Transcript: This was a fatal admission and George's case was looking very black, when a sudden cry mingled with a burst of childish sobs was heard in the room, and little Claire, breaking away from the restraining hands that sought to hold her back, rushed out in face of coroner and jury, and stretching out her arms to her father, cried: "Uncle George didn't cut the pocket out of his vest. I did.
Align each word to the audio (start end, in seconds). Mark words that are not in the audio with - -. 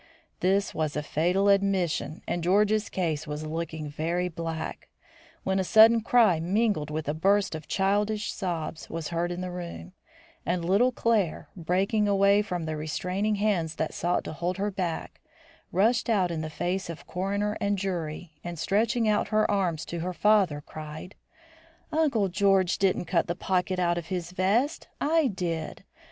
This 0.39 0.73
was 0.73 0.95
a 0.95 1.03
fatal 1.03 1.47
admission 1.47 2.23
and 2.27 2.43
George's 2.43 2.89
case 2.89 3.27
was 3.27 3.45
looking 3.45 3.87
very 3.87 4.29
black, 4.29 4.89
when 5.43 5.59
a 5.59 5.63
sudden 5.63 6.01
cry 6.01 6.39
mingled 6.39 6.89
with 6.89 7.07
a 7.07 7.13
burst 7.13 7.53
of 7.53 7.67
childish 7.67 8.33
sobs 8.33 8.89
was 8.89 9.09
heard 9.09 9.31
in 9.31 9.41
the 9.41 9.51
room, 9.51 9.93
and 10.43 10.65
little 10.65 10.91
Claire, 10.91 11.49
breaking 11.55 12.07
away 12.07 12.41
from 12.41 12.63
the 12.63 12.75
restraining 12.75 13.35
hands 13.35 13.75
that 13.75 13.93
sought 13.93 14.23
to 14.23 14.33
hold 14.33 14.57
her 14.57 14.71
back, 14.71 15.21
rushed 15.71 16.09
out 16.09 16.31
in 16.31 16.49
face 16.49 16.89
of 16.89 17.05
coroner 17.05 17.55
and 17.61 17.77
jury, 17.77 18.31
and 18.43 18.57
stretching 18.57 19.07
out 19.07 19.27
her 19.27 19.51
arms 19.51 19.85
to 19.85 19.99
her 19.99 20.13
father, 20.13 20.63
cried: 20.65 21.13
"Uncle 21.91 22.27
George 22.27 22.79
didn't 22.79 23.05
cut 23.05 23.27
the 23.27 23.35
pocket 23.35 23.77
out 23.77 23.99
of 23.99 24.07
his 24.07 24.31
vest. 24.31 24.87
I 24.99 25.27
did. 25.27 25.83